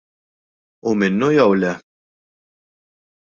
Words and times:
Hu 0.85 0.89
minnu 0.99 1.27
jew 1.35 1.53
le? 1.61 1.71